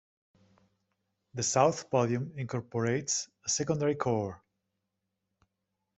The 1.35 1.43
south 1.43 1.91
podium 1.91 2.33
incorporates 2.35 3.29
a 3.45 3.49
secondary 3.49 3.93
core. 3.93 4.43